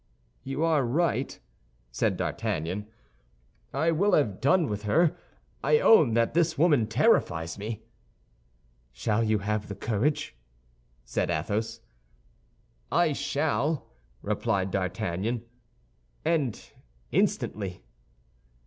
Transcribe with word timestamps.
"You 0.43 0.63
are 0.63 0.83
right," 0.83 1.39
said 1.91 2.17
D'Artagnan; 2.17 2.87
"I 3.71 3.91
will 3.91 4.13
have 4.13 4.41
done 4.41 4.65
with 4.67 4.81
her. 4.81 5.15
I 5.63 5.77
own 5.77 6.15
that 6.15 6.33
this 6.33 6.57
woman 6.57 6.87
terrifies 6.87 7.55
me." 7.59 7.83
"Shall 8.91 9.23
you 9.23 9.37
have 9.37 9.67
the 9.67 9.75
courage?" 9.75 10.35
said 11.05 11.29
Athos. 11.29 11.81
"I 12.91 13.13
shall," 13.13 13.85
replied 14.23 14.71
D'Artagnan, 14.71 15.43
"and 16.25 16.59
instantly." 17.11 17.83